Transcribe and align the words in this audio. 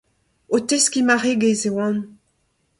O 0.55 0.57
teskiñ 0.67 1.03
marc’hegezh 1.07 1.67
e 1.69 1.71
oan! 1.77 1.97